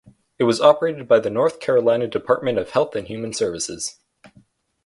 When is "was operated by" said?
0.45-1.19